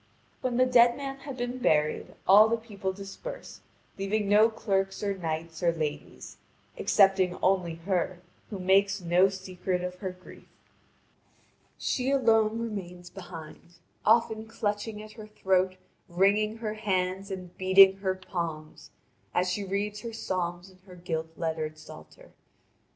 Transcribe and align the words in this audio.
When 0.41 0.57
the 0.57 0.65
dead 0.65 0.97
man 0.97 1.17
had 1.17 1.37
been 1.37 1.59
buried, 1.59 2.15
all 2.27 2.49
the 2.49 2.57
people 2.57 2.91
dispersed, 2.91 3.61
leaving 3.99 4.27
no 4.27 4.49
clerks 4.49 5.03
or 5.03 5.15
knights 5.15 5.61
or 5.61 5.71
ladies, 5.71 6.37
excepting 6.75 7.37
only 7.43 7.75
her 7.75 8.19
who 8.49 8.57
makes 8.57 8.99
no 8.99 9.29
secret 9.29 9.83
of 9.83 9.99
her 9.99 10.09
grief. 10.09 10.47
She 11.77 12.09
alone 12.09 12.57
remains 12.57 13.11
behind, 13.11 13.73
often 14.03 14.47
clutching 14.47 15.03
at 15.03 15.11
her 15.11 15.27
throat, 15.27 15.75
wringing 16.09 16.57
her 16.57 16.73
hands, 16.73 17.29
and 17.29 17.55
beating 17.59 17.97
her 17.97 18.15
palms, 18.15 18.89
as 19.35 19.51
she 19.51 19.63
reads 19.63 19.99
her 19.99 20.13
psalms 20.13 20.71
in 20.71 20.79
her 20.87 20.95
gilt 20.95 21.27
lettered 21.37 21.77
psalter. 21.77 22.31